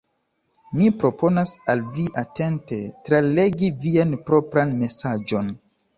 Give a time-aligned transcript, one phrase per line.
[0.77, 2.79] Mi proponas al vi atente
[3.11, 5.55] tralegi vian propran mesaĝon.